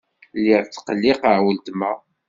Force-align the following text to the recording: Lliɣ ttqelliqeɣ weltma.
Lliɣ 0.37 0.61
ttqelliqeɣ 0.63 1.37
weltma. 1.45 1.91